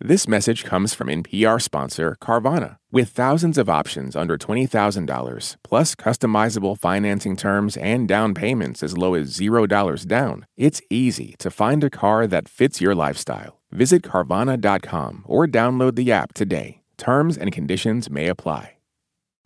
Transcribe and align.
This 0.00 0.28
message 0.28 0.62
comes 0.62 0.94
from 0.94 1.08
NPR 1.08 1.60
sponsor 1.60 2.16
Carvana. 2.22 2.76
With 2.92 3.08
thousands 3.08 3.58
of 3.58 3.68
options 3.68 4.14
under 4.14 4.38
$20,000, 4.38 5.56
plus 5.64 5.96
customizable 5.96 6.78
financing 6.78 7.36
terms 7.36 7.76
and 7.76 8.06
down 8.06 8.32
payments 8.32 8.84
as 8.84 8.96
low 8.96 9.14
as 9.14 9.36
$0 9.36 10.06
down, 10.06 10.46
it's 10.56 10.80
easy 10.88 11.34
to 11.40 11.50
find 11.50 11.82
a 11.82 11.90
car 11.90 12.28
that 12.28 12.48
fits 12.48 12.80
your 12.80 12.94
lifestyle. 12.94 13.60
Visit 13.72 14.02
Carvana.com 14.02 15.24
or 15.26 15.48
download 15.48 15.96
the 15.96 16.12
app 16.12 16.32
today. 16.32 16.82
Terms 16.96 17.36
and 17.36 17.50
conditions 17.50 18.08
may 18.08 18.28
apply. 18.28 18.77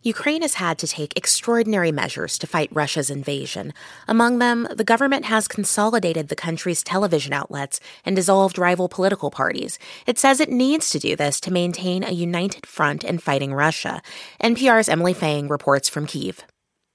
Ukraine 0.05 0.41
has 0.41 0.55
had 0.55 0.77
to 0.79 0.87
take 0.87 1.15
extraordinary 1.15 1.91
measures 1.93 2.37
to 2.37 2.45
fight 2.45 2.69
Russia's 2.73 3.09
invasion. 3.09 3.73
Among 4.05 4.39
them, 4.39 4.67
the 4.69 4.83
government 4.83 5.23
has 5.25 5.47
consolidated 5.47 6.27
the 6.27 6.35
country's 6.35 6.83
television 6.83 7.31
outlets 7.31 7.79
and 8.03 8.13
dissolved 8.13 8.57
rival 8.57 8.89
political 8.89 9.31
parties. 9.31 9.79
It 10.05 10.19
says 10.19 10.41
it 10.41 10.49
needs 10.49 10.89
to 10.89 10.99
do 10.99 11.15
this 11.15 11.39
to 11.39 11.53
maintain 11.53 12.03
a 12.03 12.11
united 12.11 12.65
front 12.65 13.05
in 13.05 13.17
fighting 13.17 13.53
Russia. 13.53 14.01
NPR's 14.43 14.89
Emily 14.89 15.13
Feng 15.13 15.47
reports 15.47 15.87
from 15.87 16.05
Kiev. 16.05 16.43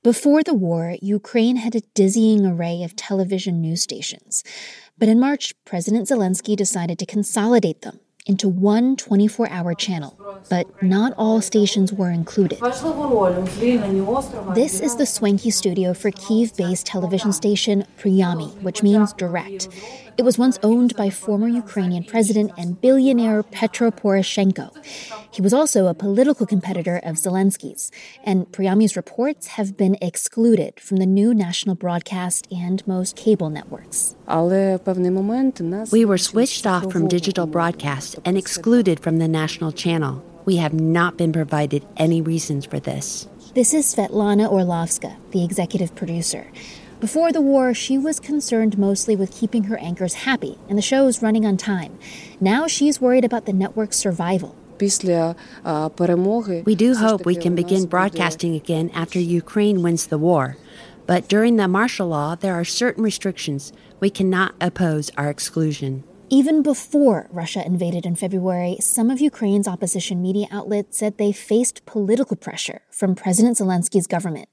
Before 0.05 0.43
the 0.43 0.53
war, 0.53 0.97
Ukraine 1.01 1.57
had 1.57 1.75
a 1.75 1.81
dizzying 1.95 2.45
array 2.45 2.83
of 2.83 2.95
television 2.95 3.63
news 3.63 3.81
stations. 3.81 4.45
But 4.99 5.09
in 5.09 5.19
March, 5.19 5.55
President 5.65 6.09
Zelensky 6.09 6.55
decided 6.55 6.99
to 6.99 7.07
consolidate 7.07 7.81
them 7.81 8.01
into 8.29 8.49
one 8.49 8.95
24 8.95 9.49
hour 9.51 9.75
channel, 9.75 10.17
but 10.49 10.67
not 10.83 11.13
all 11.17 11.41
stations 11.41 11.93
were 11.93 12.11
included. 12.11 12.61
This 14.55 14.81
is 14.81 14.97
the 14.97 15.07
swanky 15.07 15.51
studio 15.51 15.95
for 15.95 16.11
Kiev 16.11 16.57
based 16.57 16.87
television 16.87 17.33
station 17.33 17.85
Priamy, 17.99 18.55
which 18.63 18.83
means 18.83 19.13
direct. 19.15 19.69
It 20.19 20.25
was 20.25 20.37
once 20.37 20.59
owned 20.65 20.97
by 20.97 21.11
former 21.11 21.47
Ukrainian 21.47 22.03
president 22.03 22.51
and 22.59 22.81
billionaire 22.81 23.45
Petro 23.45 23.93
Poroshenko. 23.93 24.77
He 25.31 25.41
was 25.41 25.55
also 25.55 25.87
a 25.87 25.95
political 25.95 26.45
competitor 26.45 26.97
of 27.05 27.15
Zelensky's, 27.15 27.93
and 28.25 28.51
Priamy's 28.51 28.97
reports 28.97 29.47
have 29.59 29.77
been 29.77 29.97
excluded 30.03 30.81
from 30.81 30.97
the 30.97 31.07
new 31.07 31.33
national 31.33 31.77
broadcast 31.77 32.49
and 32.51 32.85
most 32.85 33.15
cable 33.15 33.49
networks. 33.49 34.17
We 35.93 36.05
were 36.05 36.19
switched 36.19 36.67
off 36.67 36.91
from 36.91 37.07
digital 37.07 37.47
broadcast 37.47 38.18
and 38.25 38.39
excluded 38.39 39.01
from 39.01 39.19
the 39.19 39.29
national 39.29 39.73
channel. 39.73 40.25
We 40.45 40.57
have 40.57 40.73
not 40.73 41.17
been 41.17 41.33
provided 41.33 41.87
any 41.97 42.23
reasons 42.23 42.65
for 42.65 42.81
this. 42.81 43.29
This 43.55 43.75
is 43.75 43.93
Svetlana 43.93 44.51
Orlovska, 44.51 45.17
the 45.33 45.45
executive 45.45 45.95
producer. 45.95 46.47
Before 47.01 47.33
the 47.33 47.41
war, 47.41 47.75
she 47.75 47.97
was 47.97 48.19
concerned 48.19 48.77
mostly 48.77 49.15
with 49.15 49.33
keeping 49.33 49.65
her 49.65 49.79
anchors 49.79 50.15
happy 50.15 50.59
and 50.69 50.77
the 50.77 50.83
shows 50.83 51.23
running 51.23 51.47
on 51.47 51.57
time. 51.57 51.97
Now 52.41 52.67
she's 52.67 53.01
worried 53.01 53.25
about 53.25 53.47
the 53.47 53.53
network's 53.53 53.97
survival. 53.97 54.57
We 54.81 54.89
do 54.89 56.95
hope 56.95 57.27
we 57.27 57.37
can 57.37 57.55
begin 57.55 57.87
broadcasting 57.87 58.55
again 58.55 58.91
after 58.95 59.19
Ukraine 59.19 59.83
wins 59.83 60.07
the 60.07 60.19
war. 60.19 60.57
But 61.07 61.29
during 61.29 61.57
the 61.57 61.69
martial 61.69 62.09
law, 62.09 62.35
there 62.35 62.55
are 62.55 62.65
certain 62.65 63.03
restrictions. 63.03 63.73
We 63.99 64.11
cannot 64.11 64.55
oppose 64.61 65.11
our 65.17 65.31
exclusion. 65.31 66.05
Even 66.31 66.63
before 66.63 67.27
Russia 67.33 67.65
invaded 67.65 68.05
in 68.05 68.15
February, 68.15 68.77
some 68.81 69.09
of 69.09 69.19
Ukraine's 69.19 69.67
opposition 69.67 70.21
media 70.21 70.47
outlets 70.51 70.99
said 70.99 71.17
they 71.17 71.33
faced 71.33 71.87
political 71.87 72.37
pressure 72.37 72.83
from 72.91 73.15
President 73.15 73.57
Zelensky's 73.57 74.07
government. 74.07 74.51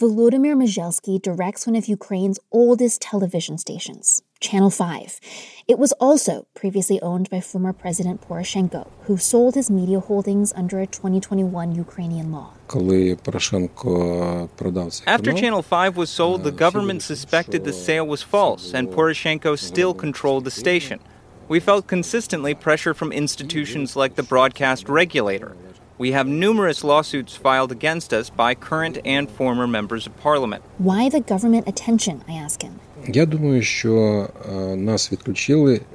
Volodymyr 0.00 0.56
Mizhelsky 0.56 1.20
directs 1.20 1.66
one 1.66 1.76
of 1.76 1.84
Ukraine's 1.84 2.38
oldest 2.50 3.02
television 3.02 3.58
stations, 3.58 4.22
Channel 4.40 4.70
5. 4.70 5.20
It 5.68 5.78
was 5.78 5.92
also 6.00 6.46
previously 6.54 6.98
owned 7.02 7.28
by 7.28 7.42
former 7.42 7.74
President 7.74 8.26
Poroshenko, 8.26 8.88
who 9.02 9.18
sold 9.18 9.56
his 9.56 9.70
media 9.70 10.00
holdings 10.00 10.54
under 10.54 10.80
a 10.80 10.86
2021 10.86 11.74
Ukrainian 11.74 12.32
law. 12.32 12.54
After 15.06 15.32
Channel 15.34 15.62
5 15.62 15.96
was 15.98 16.08
sold, 16.08 16.44
the 16.44 16.50
government 16.50 17.02
suspected 17.02 17.64
the 17.64 17.74
sale 17.74 18.06
was 18.06 18.22
false, 18.22 18.72
and 18.72 18.88
Poroshenko 18.88 19.58
still 19.58 19.92
controlled 19.92 20.46
the 20.46 20.50
station. 20.50 20.98
We 21.46 21.60
felt 21.60 21.88
consistently 21.88 22.54
pressure 22.54 22.94
from 22.94 23.12
institutions 23.12 23.96
like 23.96 24.14
the 24.14 24.22
broadcast 24.22 24.88
regulator. 24.88 25.54
We 26.00 26.12
have 26.12 26.26
numerous 26.26 26.82
lawsuits 26.82 27.36
filed 27.36 27.70
against 27.70 28.14
us 28.14 28.30
by 28.30 28.54
current 28.54 28.96
and 29.04 29.30
former 29.30 29.66
members 29.66 30.06
of 30.06 30.16
parliament. 30.16 30.64
Why 30.78 31.10
the 31.10 31.20
government 31.20 31.68
attention, 31.68 32.24
I 32.26 32.32
ask 32.32 32.62
him. 32.62 32.80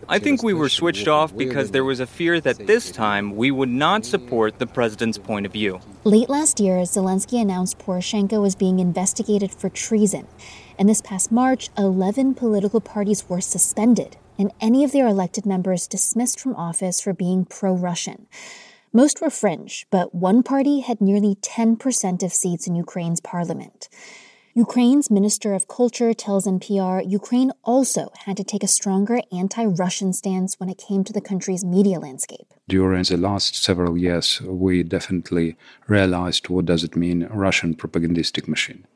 I 0.08 0.20
think 0.20 0.44
we 0.44 0.54
were 0.54 0.70
switched 0.70 1.08
off 1.08 1.36
because 1.36 1.72
there 1.72 1.84
was 1.84 2.00
a 2.00 2.06
fear 2.06 2.40
that 2.40 2.68
this 2.68 2.92
time 2.92 3.36
we 3.36 3.50
would 3.50 3.70
not 3.70 4.06
support 4.06 4.60
the 4.60 4.68
president's 4.68 5.18
point 5.18 5.48
of 5.48 5.52
view. 5.52 5.80
Late 6.04 6.30
last 6.30 6.60
year, 6.60 6.78
Zelensky 6.82 7.42
announced 7.42 7.80
Poroshenko 7.80 8.40
was 8.40 8.54
being 8.56 8.78
investigated 8.78 9.52
for 9.52 9.70
treason. 9.70 10.28
And 10.78 10.88
this 10.88 11.02
past 11.02 11.32
March, 11.32 11.72
11 11.80 12.36
political 12.36 12.80
parties 12.80 13.28
were 13.28 13.42
suspended 13.42 14.18
and 14.38 14.52
any 14.62 14.84
of 14.84 14.92
their 14.92 15.08
elected 15.08 15.48
members 15.48 15.88
dismissed 15.88 16.40
from 16.40 16.56
office 16.56 17.02
for 17.02 17.12
being 17.12 17.44
pro 17.46 17.74
Russian. 17.74 18.28
Most 18.96 19.20
were 19.20 19.30
fringe, 19.30 19.86
but 19.92 20.16
one 20.16 20.42
party 20.42 20.80
had 20.80 21.02
nearly 21.02 21.36
10% 21.42 22.24
of 22.24 22.32
seats 22.32 22.66
in 22.66 22.76
Ukraine's 22.76 23.20
parliament. 23.20 23.90
Ukraine's 24.54 25.12
Minister 25.12 25.54
of 25.54 25.68
Culture 25.68 26.14
tells 26.14 26.48
NPR 26.48 27.04
Ukraine 27.06 27.52
also 27.66 28.14
had 28.24 28.38
to 28.38 28.46
take 28.46 28.64
a 28.64 28.76
stronger 28.78 29.20
anti 29.34 29.66
Russian 29.66 30.14
stance 30.14 30.58
when 30.62 30.70
it 30.70 30.78
came 30.78 31.04
to 31.04 31.12
the 31.12 31.20
country's 31.20 31.66
media 31.66 32.00
landscape. 32.00 32.48
During 32.70 33.04
the 33.04 33.18
last 33.18 33.62
several 33.62 33.98
years, 33.98 34.40
we 34.40 34.82
definitely 34.82 35.58
realized 35.88 36.48
what 36.48 36.64
does 36.64 36.86
it 36.86 36.96
mean 36.96 37.28
Russian 37.30 37.76
propagandistic 37.76 38.48
machine. 38.48 38.88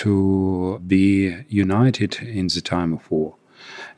To 0.00 0.78
be 0.86 1.44
united 1.46 2.22
in 2.22 2.46
the 2.46 2.62
time 2.62 2.94
of 2.94 3.10
war, 3.10 3.36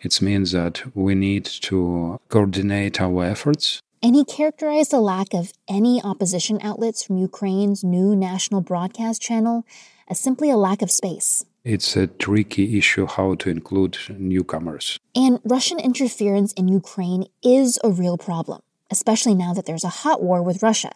it 0.00 0.20
means 0.20 0.50
that 0.50 0.82
we 0.96 1.14
need 1.14 1.44
to 1.68 2.18
coordinate 2.28 3.00
our 3.00 3.22
efforts 3.22 3.82
and 4.02 4.16
he 4.16 4.24
characterized 4.24 4.90
the 4.90 5.00
lack 5.00 5.32
of 5.32 5.52
any 5.68 6.02
opposition 6.02 6.58
outlets 6.62 7.04
from 7.04 7.18
Ukraine's 7.18 7.84
new 7.84 8.16
national 8.16 8.60
broadcast 8.60 9.22
channel 9.22 9.64
as 10.08 10.18
simply 10.18 10.50
a 10.50 10.56
lack 10.56 10.82
of 10.82 10.90
space. 10.90 11.44
It's 11.64 11.96
a 11.96 12.08
tricky 12.08 12.76
issue 12.76 13.06
how 13.06 13.36
to 13.36 13.48
include 13.48 13.96
newcomers. 14.18 14.98
And 15.14 15.38
Russian 15.44 15.78
interference 15.78 16.52
in 16.54 16.66
Ukraine 16.66 17.26
is 17.42 17.78
a 17.84 17.90
real 17.90 18.18
problem, 18.18 18.62
especially 18.90 19.36
now 19.36 19.54
that 19.54 19.66
there's 19.66 19.84
a 19.84 20.00
hot 20.02 20.20
war 20.20 20.42
with 20.42 20.62
Russia. 20.62 20.90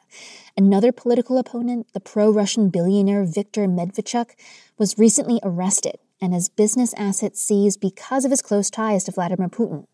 Another 0.56 0.90
political 0.90 1.38
opponent, 1.38 1.86
the 1.92 2.00
pro 2.00 2.30
Russian 2.30 2.68
billionaire 2.70 3.24
Viktor 3.24 3.68
Medvedchuk, 3.68 4.30
was 4.76 4.98
recently 4.98 5.38
arrested 5.44 5.96
and 6.20 6.34
his 6.34 6.48
business 6.48 6.94
assets 6.96 7.40
seized 7.40 7.80
because 7.80 8.24
of 8.24 8.30
his 8.30 8.42
close 8.42 8.70
ties 8.70 9.04
to 9.04 9.12
Vladimir 9.12 9.48
Putin. 9.48 9.86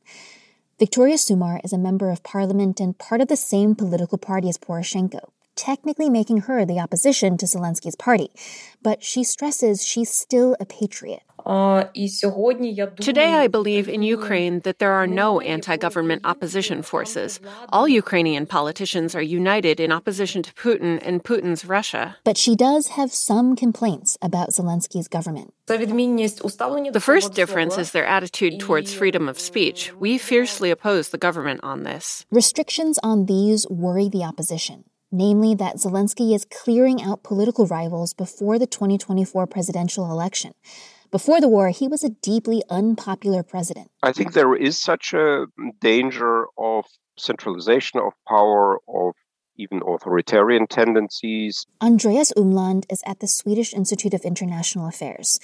Victoria 0.83 1.15
Sumar 1.15 1.61
is 1.63 1.73
a 1.73 1.79
member 1.79 2.11
of 2.11 2.25
parliament 2.25 2.81
and 2.81 2.99
part 2.99 3.21
of 3.21 3.29
the 3.29 3.37
same 3.37 3.77
political 3.77 4.19
party 4.19 4.49
as 4.49 4.59
Poroshenko, 4.59 5.31
technically 5.55 6.11
making 6.11 6.39
her 6.39 6.65
the 6.65 6.81
opposition 6.81 7.37
to 7.37 7.47
Zelensky's 7.47 7.95
party. 7.95 8.31
But 8.83 9.01
she 9.01 9.23
stresses 9.23 9.87
she's 9.87 10.11
still 10.11 10.57
a 10.59 10.67
patriot. 10.67 11.23
Today, 11.45 13.35
I 13.35 13.49
believe 13.49 13.89
in 13.89 14.03
Ukraine 14.03 14.61
that 14.61 14.79
there 14.79 14.93
are 14.93 15.07
no 15.07 15.41
anti 15.41 15.77
government 15.77 16.23
opposition 16.25 16.83
forces. 16.83 17.41
All 17.71 17.89
Ukrainian 17.89 18.47
politicians 18.47 19.15
are 19.15 19.23
united 19.23 19.81
in 19.81 19.93
opposition 19.93 20.43
to 20.43 20.53
Putin 20.55 21.01
and 21.03 21.23
Putin's 21.23 21.65
Russia. 21.65 22.17
But 22.25 22.37
she 22.37 22.55
does 22.57 22.89
have 22.89 23.13
some 23.13 23.57
complaints 23.57 24.17
about 24.23 24.51
Zelensky's 24.51 25.09
government. 25.09 25.55
The 25.67 27.03
first 27.03 27.35
difference 27.35 27.79
is 27.79 27.93
their 27.93 28.07
attitude 28.07 28.61
towards 28.61 28.95
freedom 28.95 29.29
of 29.29 29.39
speech. 29.39 29.93
We 29.99 30.19
fiercely 30.19 30.71
oppose 30.71 31.09
the 31.09 31.19
government 31.19 31.61
on 31.63 31.83
this. 31.83 32.27
Restrictions 32.31 32.99
on 33.03 33.27
these 33.27 33.67
worry 33.69 34.09
the 34.09 34.25
opposition 34.25 34.85
namely 35.13 35.55
that 35.55 35.77
Zelensky 35.77 36.35
is 36.35 36.47
clearing 36.47 37.03
out 37.03 37.23
political 37.23 37.67
rivals 37.67 38.15
before 38.15 38.59
the 38.59 38.67
2024 38.67 39.47
presidential 39.47 40.11
election. 40.11 40.55
Before 41.13 41.43
the 41.43 41.49
war, 41.49 41.69
he 41.69 41.89
was 41.89 42.03
a 42.03 42.09
deeply 42.09 42.63
unpopular 42.71 43.43
president. 43.43 43.91
I 44.03 44.13
think 44.13 44.33
there 44.33 44.57
is 44.57 44.81
such 44.81 45.13
a 45.13 45.45
danger 45.79 46.47
of 46.57 46.87
centralization 47.19 48.01
of 48.01 48.15
power, 48.27 48.79
of 48.89 49.13
even 49.57 49.83
authoritarian 49.87 50.67
tendencies. 50.67 51.67
Andreas 51.83 52.33
Umland 52.35 52.87
is 52.91 53.03
at 53.05 53.21
the 53.21 53.29
Swedish 53.29 53.75
Institute 53.75 54.15
of 54.15 54.23
International 54.23 54.89
Affairs. 54.89 55.39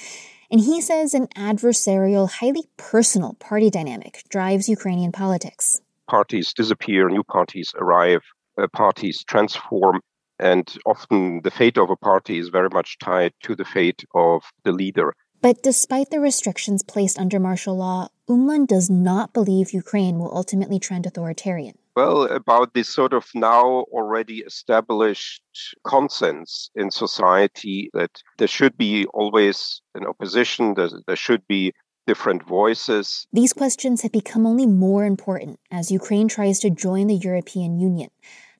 And 0.50 0.62
he 0.62 0.81
says 0.81 1.12
an 1.12 1.26
adversarial, 1.37 2.31
highly 2.31 2.65
personal 2.79 3.35
party 3.35 3.69
dynamic 3.69 4.23
drives 4.31 4.70
Ukrainian 4.70 5.12
politics. 5.12 5.82
Parties 6.09 6.55
disappear, 6.55 7.11
new 7.11 7.23
parties 7.23 7.75
arrive, 7.79 8.23
uh, 8.56 8.69
parties 8.69 9.23
transform, 9.23 10.00
and 10.38 10.67
often 10.87 11.43
the 11.43 11.50
fate 11.50 11.76
of 11.76 11.91
a 11.91 11.97
party 11.97 12.38
is 12.38 12.49
very 12.49 12.70
much 12.73 12.97
tied 12.99 13.35
to 13.43 13.55
the 13.55 13.67
fate 13.67 14.03
of 14.15 14.44
the 14.65 14.73
leader. 14.73 15.12
But 15.40 15.62
despite 15.62 16.11
the 16.11 16.20
restrictions 16.20 16.82
placed 16.82 17.19
under 17.19 17.38
martial 17.38 17.76
law, 17.76 18.08
Umland 18.29 18.67
does 18.67 18.90
not 18.90 19.32
believe 19.32 19.73
Ukraine 19.73 20.19
will 20.19 20.35
ultimately 20.35 20.79
trend 20.79 21.06
authoritarian. 21.06 21.79
Well, 21.94 22.25
about 22.25 22.75
this 22.75 22.88
sort 22.88 23.12
of 23.12 23.26
now 23.35 23.85
already 23.90 24.38
established 24.38 25.43
consensus 25.85 26.70
in 26.75 26.90
society 26.90 27.90
that 27.93 28.23
there 28.37 28.49
should 28.49 28.76
be 28.76 29.06
always 29.06 29.81
an 29.94 30.06
opposition, 30.06 30.75
there, 30.75 30.90
there 31.06 31.17
should 31.17 31.46
be 31.49 31.73
different 32.06 32.44
voices. 32.44 33.26
These 33.32 33.52
questions 33.52 34.02
have 34.02 34.12
become 34.12 34.46
only 34.46 34.67
more 34.67 35.05
important 35.05 35.61
as 35.70 35.91
Ukraine 35.91 36.29
tries 36.29 36.58
to 36.61 36.70
join 36.70 37.06
the 37.06 37.17
European 37.17 37.79
Union. 37.79 38.11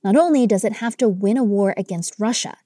Not 0.05 0.17
only 0.17 0.47
does 0.47 0.65
it 0.65 0.75
have 0.75 0.97
to 0.99 1.09
win 1.09 1.37
a 1.37 1.45
war 1.45 1.75
against 1.77 2.15
Russia, 2.19 2.57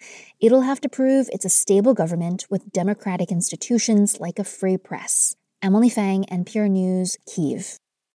it'll 0.40 0.62
have 0.62 0.80
to 0.82 0.88
prove 0.88 1.30
it's 1.32 1.44
a 1.44 1.50
stable 1.50 1.94
government 1.94 2.46
with 2.50 2.72
democratic 2.72 3.32
institutions 3.32 4.20
like 4.20 4.38
a 4.38 4.44
free 4.44 4.76
press. 4.76 5.34
Emily 5.62 5.88
Feng, 5.88 6.24
NPR 6.24 6.70
News, 6.70 7.16
Kiev. 7.26 7.78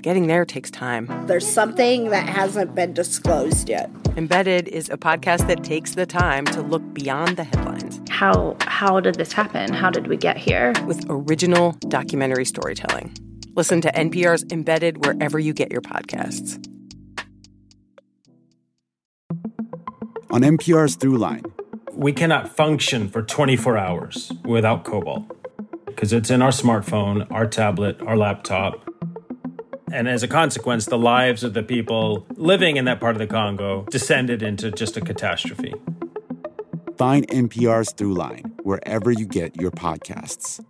Getting 0.00 0.28
there 0.28 0.44
takes 0.44 0.70
time. 0.70 1.08
There's 1.26 1.46
something 1.46 2.10
that 2.10 2.28
hasn't 2.28 2.72
been 2.72 2.92
disclosed 2.92 3.68
yet. 3.68 3.90
Embedded 4.16 4.68
is 4.68 4.88
a 4.90 4.96
podcast 4.96 5.48
that 5.48 5.64
takes 5.64 5.96
the 5.96 6.06
time 6.06 6.44
to 6.46 6.62
look 6.62 6.94
beyond 6.94 7.36
the 7.36 7.42
headlines. 7.42 8.00
How 8.08 8.56
how 8.60 9.00
did 9.00 9.16
this 9.16 9.32
happen? 9.32 9.72
How 9.72 9.90
did 9.90 10.06
we 10.06 10.16
get 10.16 10.36
here? 10.36 10.72
With 10.86 11.04
original 11.08 11.72
documentary 11.88 12.44
storytelling. 12.44 13.12
Listen 13.56 13.80
to 13.80 13.90
NPR's 13.90 14.44
Embedded 14.52 15.04
wherever 15.04 15.36
you 15.36 15.52
get 15.52 15.72
your 15.72 15.80
podcasts. 15.80 16.64
On 20.30 20.42
NPR's 20.42 20.96
Throughline, 20.96 21.44
we 21.92 22.12
cannot 22.12 22.54
function 22.54 23.08
for 23.08 23.22
24 23.22 23.76
hours 23.76 24.30
without 24.44 24.84
cobalt 24.84 25.24
because 25.86 26.12
it's 26.12 26.30
in 26.30 26.40
our 26.40 26.50
smartphone, 26.50 27.26
our 27.32 27.48
tablet, 27.48 28.00
our 28.02 28.16
laptop 28.16 28.87
and 29.92 30.08
as 30.08 30.22
a 30.22 30.28
consequence, 30.28 30.86
the 30.86 30.98
lives 30.98 31.44
of 31.44 31.54
the 31.54 31.62
people 31.62 32.26
living 32.36 32.76
in 32.76 32.84
that 32.86 33.00
part 33.00 33.14
of 33.14 33.18
the 33.18 33.26
Congo 33.26 33.84
descended 33.90 34.42
into 34.42 34.70
just 34.70 34.96
a 34.96 35.00
catastrophe. 35.00 35.74
Find 36.96 37.26
NPR's 37.28 37.92
Throughline 37.94 38.60
wherever 38.62 39.12
you 39.12 39.26
get 39.26 39.60
your 39.60 39.70
podcasts. 39.70 40.60